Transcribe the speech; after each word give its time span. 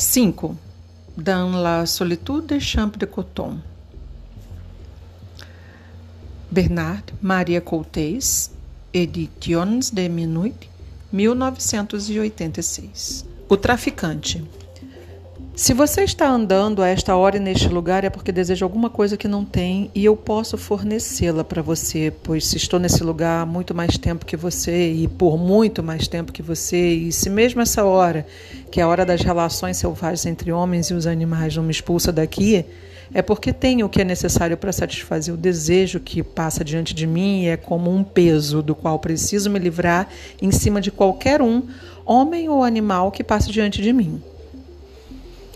5. 0.00 0.34
Dans 1.18 1.50
la 1.50 1.84
solitude 1.84 2.46
des 2.46 2.58
champs 2.58 2.90
de 2.98 3.04
coton. 3.04 3.58
Bernard 6.50 7.02
Maria 7.20 7.60
Coutês, 7.60 8.48
Editions 8.94 9.92
de 9.92 10.08
Minuit, 10.08 10.54
1986. 11.12 13.26
O 13.50 13.58
traficante. 13.58 14.38
Se 15.60 15.74
você 15.74 16.04
está 16.04 16.26
andando 16.26 16.82
a 16.82 16.88
esta 16.88 17.14
hora 17.14 17.36
e 17.36 17.38
neste 17.38 17.68
lugar 17.68 18.02
é 18.02 18.08
porque 18.08 18.32
deseja 18.32 18.64
alguma 18.64 18.88
coisa 18.88 19.14
que 19.14 19.28
não 19.28 19.44
tem 19.44 19.90
e 19.94 20.06
eu 20.06 20.16
posso 20.16 20.56
fornecê-la 20.56 21.44
para 21.44 21.60
você, 21.60 22.10
pois 22.22 22.46
se 22.46 22.56
estou 22.56 22.80
nesse 22.80 23.04
lugar 23.04 23.42
há 23.42 23.44
muito 23.46 23.74
mais 23.74 23.98
tempo 23.98 24.24
que 24.24 24.38
você 24.38 24.90
e 24.90 25.06
por 25.06 25.36
muito 25.36 25.82
mais 25.82 26.08
tempo 26.08 26.32
que 26.32 26.40
você, 26.40 26.94
e 26.94 27.12
se 27.12 27.28
mesmo 27.28 27.60
essa 27.60 27.84
hora, 27.84 28.26
que 28.70 28.80
é 28.80 28.84
a 28.84 28.88
hora 28.88 29.04
das 29.04 29.20
relações 29.20 29.76
selvagens 29.76 30.24
entre 30.24 30.50
homens 30.50 30.86
e 30.86 30.94
os 30.94 31.06
animais, 31.06 31.54
não 31.54 31.62
me 31.62 31.72
expulsa 31.72 32.10
daqui, 32.10 32.64
é 33.12 33.20
porque 33.20 33.52
tenho 33.52 33.84
o 33.84 33.90
que 33.90 34.00
é 34.00 34.04
necessário 34.04 34.56
para 34.56 34.72
satisfazer 34.72 35.34
o 35.34 35.36
desejo 35.36 36.00
que 36.00 36.22
passa 36.22 36.64
diante 36.64 36.94
de 36.94 37.06
mim 37.06 37.42
e 37.42 37.48
é 37.48 37.58
como 37.58 37.94
um 37.94 38.02
peso 38.02 38.62
do 38.62 38.74
qual 38.74 38.98
preciso 38.98 39.50
me 39.50 39.58
livrar 39.58 40.08
em 40.40 40.50
cima 40.50 40.80
de 40.80 40.90
qualquer 40.90 41.42
um, 41.42 41.64
homem 42.06 42.48
ou 42.48 42.64
animal 42.64 43.12
que 43.12 43.22
passe 43.22 43.52
diante 43.52 43.82
de 43.82 43.92
mim. 43.92 44.22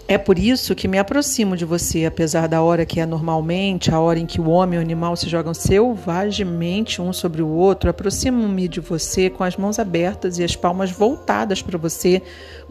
É 0.07 0.19
por 0.19 0.39
isso 0.39 0.75
que 0.75 0.87
me 0.87 0.99
aproximo 0.99 1.57
de 1.57 1.65
você, 1.65 2.05
apesar 2.05 2.47
da 2.47 2.61
hora 2.61 2.85
que 2.85 3.01
é 3.01 3.07
normalmente, 3.07 3.91
a 3.91 3.99
hora 3.99 4.19
em 4.19 4.27
que 4.27 4.39
o 4.39 4.51
homem 4.51 4.77
e 4.77 4.79
o 4.79 4.83
animal 4.83 5.17
se 5.17 5.31
jogam 5.31 5.55
selvagemente 5.55 7.01
um 7.01 7.11
sobre 7.11 7.41
o 7.41 7.49
outro. 7.49 7.89
Aproximo-me 7.89 8.69
de 8.69 8.81
você 8.81 9.31
com 9.31 9.43
as 9.43 9.57
mãos 9.57 9.79
abertas 9.79 10.39
e 10.39 10.45
as 10.45 10.55
palmas 10.55 10.91
voltadas 10.91 11.63
para 11.63 11.79
você, 11.79 12.21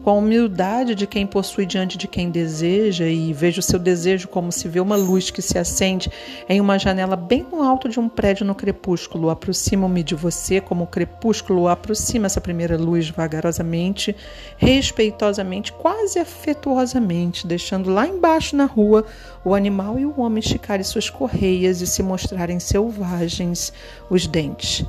com 0.04 0.10
a 0.10 0.12
humildade 0.12 0.94
de 0.94 1.08
quem 1.08 1.26
possui 1.26 1.66
diante 1.66 1.98
de 1.98 2.06
quem 2.06 2.30
deseja, 2.30 3.08
e 3.08 3.32
vejo 3.32 3.60
seu 3.62 3.80
desejo 3.80 4.28
como 4.28 4.52
se 4.52 4.68
vê 4.68 4.78
uma 4.78 4.94
luz 4.94 5.28
que 5.28 5.42
se 5.42 5.58
acende 5.58 6.12
em 6.48 6.60
uma 6.60 6.78
janela 6.78 7.16
bem 7.16 7.44
no 7.50 7.64
alto 7.64 7.88
de 7.88 7.98
um 7.98 8.08
prédio 8.08 8.46
no 8.46 8.54
crepúsculo. 8.54 9.28
Aproximo-me 9.28 10.04
de 10.04 10.14
você 10.14 10.60
como 10.60 10.84
o 10.84 10.86
crepúsculo 10.86 11.66
aproxima 11.66 12.26
essa 12.26 12.40
primeira 12.40 12.76
luz 12.76 13.10
vagarosamente, 13.10 14.14
respeitosamente, 14.56 15.72
quase 15.72 16.20
afetuosamente, 16.20 17.23
deixando 17.44 17.90
lá 17.90 18.06
embaixo 18.06 18.56
na 18.56 18.64
rua 18.64 19.04
o 19.44 19.54
animal 19.54 19.98
e 19.98 20.06
o 20.06 20.20
homem 20.20 20.40
esticarem 20.40 20.84
suas 20.84 21.08
correias 21.08 21.80
e 21.80 21.86
se 21.86 22.02
mostrarem 22.02 22.58
selvagens 22.58 23.72
os 24.10 24.26
dentes. 24.26 24.84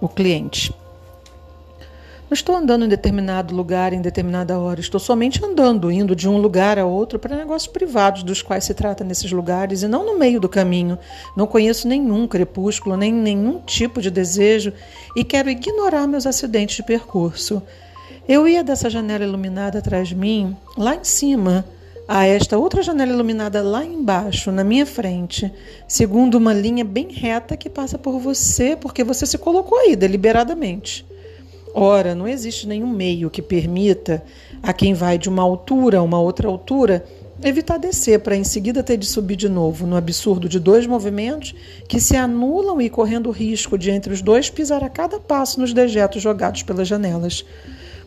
O 0.00 0.08
cliente. 0.08 0.72
Não 2.30 2.34
estou 2.34 2.54
andando 2.54 2.84
em 2.84 2.88
determinado 2.88 3.54
lugar 3.54 3.94
em 3.94 4.02
determinada 4.02 4.58
hora, 4.58 4.80
estou 4.80 5.00
somente 5.00 5.42
andando, 5.42 5.90
indo 5.90 6.14
de 6.14 6.28
um 6.28 6.36
lugar 6.36 6.78
a 6.78 6.84
outro 6.84 7.18
para 7.18 7.34
negócios 7.34 7.72
privados 7.72 8.22
dos 8.22 8.42
quais 8.42 8.64
se 8.64 8.74
trata 8.74 9.02
nesses 9.02 9.32
lugares 9.32 9.82
e 9.82 9.88
não 9.88 10.04
no 10.04 10.18
meio 10.18 10.38
do 10.38 10.46
caminho. 10.46 10.98
Não 11.34 11.46
conheço 11.46 11.88
nenhum 11.88 12.28
crepúsculo, 12.28 12.98
nem 12.98 13.10
nenhum 13.10 13.60
tipo 13.60 14.02
de 14.02 14.10
desejo 14.10 14.74
e 15.16 15.24
quero 15.24 15.48
ignorar 15.48 16.06
meus 16.06 16.26
acidentes 16.26 16.76
de 16.76 16.82
percurso. 16.82 17.62
Eu 18.28 18.46
ia 18.46 18.62
dessa 18.62 18.90
janela 18.90 19.24
iluminada 19.24 19.78
atrás 19.78 20.08
de 20.08 20.14
mim, 20.14 20.54
lá 20.76 20.94
em 20.94 21.02
cima, 21.02 21.64
a 22.06 22.26
esta 22.26 22.58
outra 22.58 22.82
janela 22.82 23.10
iluminada 23.10 23.62
lá 23.62 23.82
embaixo, 23.82 24.52
na 24.52 24.62
minha 24.62 24.84
frente, 24.84 25.50
segundo 25.88 26.34
uma 26.34 26.52
linha 26.52 26.84
bem 26.84 27.10
reta 27.10 27.56
que 27.56 27.70
passa 27.70 27.96
por 27.96 28.18
você, 28.18 28.76
porque 28.76 29.02
você 29.02 29.24
se 29.24 29.38
colocou 29.38 29.78
aí 29.78 29.96
deliberadamente. 29.96 31.06
Ora, 31.72 32.14
não 32.14 32.28
existe 32.28 32.68
nenhum 32.68 32.88
meio 32.88 33.30
que 33.30 33.40
permita 33.40 34.22
a 34.62 34.74
quem 34.74 34.92
vai 34.92 35.16
de 35.16 35.30
uma 35.30 35.42
altura 35.42 35.96
a 35.96 36.02
uma 36.02 36.20
outra 36.20 36.48
altura 36.48 37.02
evitar 37.42 37.78
descer 37.78 38.20
para 38.20 38.36
em 38.36 38.44
seguida 38.44 38.82
ter 38.82 38.98
de 38.98 39.06
subir 39.06 39.36
de 39.36 39.48
novo, 39.48 39.86
no 39.86 39.96
absurdo 39.96 40.50
de 40.50 40.60
dois 40.60 40.86
movimentos 40.86 41.54
que 41.88 41.98
se 41.98 42.14
anulam 42.14 42.78
e 42.78 42.90
correndo 42.90 43.30
o 43.30 43.32
risco 43.32 43.78
de 43.78 43.90
entre 43.90 44.12
os 44.12 44.20
dois 44.20 44.50
pisar 44.50 44.84
a 44.84 44.90
cada 44.90 45.18
passo 45.18 45.58
nos 45.58 45.72
dejetos 45.72 46.20
jogados 46.20 46.62
pelas 46.62 46.86
janelas. 46.86 47.42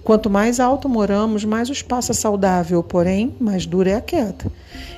Quanto 0.03 0.29
mais 0.29 0.59
alto 0.59 0.89
moramos, 0.89 1.45
mais 1.45 1.69
o 1.69 1.73
espaço 1.73 2.11
é 2.11 2.15
saudável, 2.15 2.81
porém, 2.81 3.35
mais 3.39 3.65
dura 3.65 3.91
é 3.91 3.95
a 3.95 4.01
queda. 4.01 4.45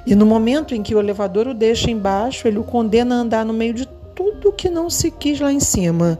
E 0.05 0.15
no 0.15 0.25
momento 0.25 0.73
em 0.73 0.81
que 0.81 0.95
o 0.95 0.99
elevador 0.99 1.47
o 1.47 1.53
deixa 1.53 1.91
embaixo, 1.91 2.47
ele 2.47 2.59
o 2.59 2.63
condena 2.63 3.15
a 3.15 3.19
andar 3.19 3.45
no 3.45 3.53
meio 3.53 3.73
de 3.73 3.87
tudo 4.15 4.53
que 4.53 4.69
não 4.69 4.89
se 4.89 5.11
quis 5.11 5.39
lá 5.39 5.51
em 5.51 5.59
cima 5.59 6.19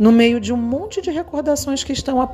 no 0.00 0.10
meio 0.10 0.40
de 0.40 0.50
um 0.50 0.56
monte 0.56 1.02
de 1.02 1.10
recordações 1.10 1.84
que 1.84 1.92
estão 1.92 2.26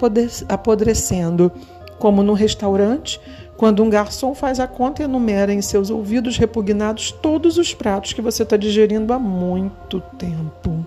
apodrecendo, 0.48 1.50
como 1.98 2.22
no 2.22 2.32
restaurante, 2.32 3.20
quando 3.56 3.82
um 3.82 3.90
garçom 3.90 4.36
faz 4.36 4.60
a 4.60 4.68
conta 4.68 5.02
e 5.02 5.04
enumera 5.04 5.52
em 5.52 5.60
seus 5.60 5.90
ouvidos 5.90 6.38
repugnados 6.38 7.10
todos 7.10 7.58
os 7.58 7.74
pratos 7.74 8.12
que 8.12 8.22
você 8.22 8.44
está 8.44 8.56
digerindo 8.56 9.12
há 9.12 9.18
muito 9.18 10.00
tempo. 10.16 10.86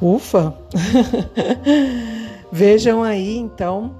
Ufa! 0.00 0.54
Vejam 2.54 3.02
aí, 3.02 3.38
então, 3.38 3.94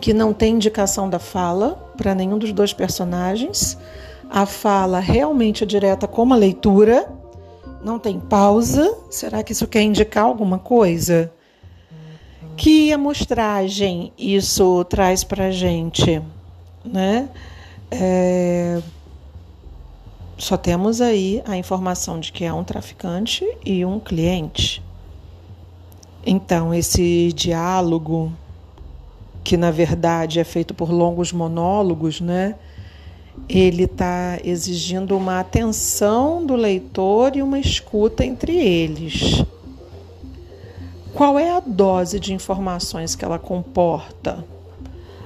que 0.00 0.14
não 0.14 0.32
tem 0.32 0.54
indicação 0.54 1.10
da 1.10 1.18
fala 1.18 1.70
para 1.96 2.14
nenhum 2.14 2.38
dos 2.38 2.52
dois 2.52 2.72
personagens. 2.72 3.76
A 4.30 4.46
fala 4.46 5.00
realmente 5.00 5.64
é 5.64 5.66
direta 5.66 6.06
como 6.06 6.32
a 6.32 6.36
leitura 6.36 7.12
não 7.82 7.98
tem 7.98 8.20
pausa. 8.20 8.96
Será 9.10 9.42
que 9.42 9.50
isso 9.50 9.66
quer 9.66 9.82
indicar 9.82 10.24
alguma 10.24 10.56
coisa? 10.56 11.32
Que 12.56 12.92
amostragem 12.92 14.12
isso 14.16 14.84
traz 14.84 15.24
para 15.24 15.50
gente? 15.50 16.22
Né? 16.84 17.28
É... 17.90 18.80
Só 20.38 20.56
temos 20.56 21.00
aí 21.00 21.42
a 21.44 21.56
informação 21.56 22.20
de 22.20 22.30
que 22.30 22.44
é 22.44 22.52
um 22.52 22.62
traficante 22.62 23.44
e 23.66 23.84
um 23.84 23.98
cliente. 23.98 24.80
Então, 26.26 26.72
esse 26.72 27.32
diálogo, 27.32 28.32
que 29.42 29.56
na 29.56 29.70
verdade 29.70 30.40
é 30.40 30.44
feito 30.44 30.72
por 30.72 30.90
longos 30.90 31.32
monólogos, 31.32 32.20
né? 32.20 32.54
ele 33.48 33.84
está 33.84 34.38
exigindo 34.44 35.16
uma 35.16 35.40
atenção 35.40 36.44
do 36.44 36.54
leitor 36.54 37.36
e 37.36 37.42
uma 37.42 37.58
escuta 37.58 38.24
entre 38.24 38.56
eles. 38.56 39.44
Qual 41.12 41.38
é 41.38 41.50
a 41.50 41.60
dose 41.60 42.18
de 42.18 42.32
informações 42.32 43.14
que 43.14 43.24
ela 43.24 43.38
comporta? 43.38 44.44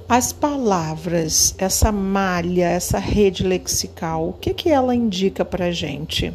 As 0.08 0.32
palavras, 0.32 1.54
essa 1.58 1.92
malha, 1.92 2.64
essa 2.64 2.98
rede 2.98 3.42
lexical, 3.42 4.30
o 4.30 4.32
que, 4.32 4.54
que 4.54 4.70
ela 4.70 4.94
indica 4.94 5.44
para 5.44 5.66
a 5.66 5.70
gente? 5.70 6.32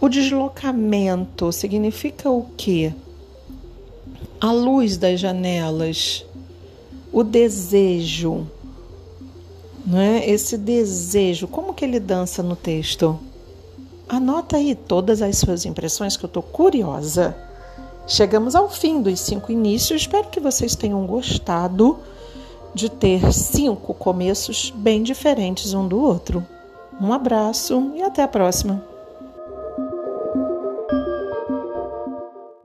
O 0.00 0.08
deslocamento 0.08 1.50
significa 1.52 2.30
o 2.30 2.46
quê? 2.56 2.92
A 4.40 4.52
luz 4.52 4.96
das 4.96 5.20
janelas, 5.20 6.24
o 7.12 7.22
desejo, 7.22 8.46
né? 9.86 10.28
Esse 10.28 10.56
desejo, 10.56 11.46
como 11.46 11.74
que 11.74 11.84
ele 11.84 12.00
dança 12.00 12.42
no 12.42 12.56
texto? 12.56 13.18
Anota 14.08 14.56
aí 14.56 14.74
todas 14.74 15.20
as 15.20 15.36
suas 15.36 15.66
impressões 15.66 16.16
que 16.16 16.24
eu 16.24 16.28
estou 16.28 16.42
curiosa. 16.42 17.36
Chegamos 18.06 18.54
ao 18.54 18.68
fim 18.68 19.00
dos 19.02 19.20
cinco 19.20 19.52
inícios. 19.52 20.02
Espero 20.02 20.28
que 20.28 20.40
vocês 20.40 20.74
tenham 20.74 21.06
gostado 21.06 21.98
de 22.74 22.88
ter 22.88 23.32
cinco 23.32 23.94
começos 23.94 24.72
bem 24.74 25.02
diferentes 25.02 25.74
um 25.74 25.86
do 25.86 26.00
outro. 26.00 26.44
Um 27.00 27.12
abraço 27.12 27.92
e 27.94 28.02
até 28.02 28.22
a 28.22 28.28
próxima. 28.28 28.89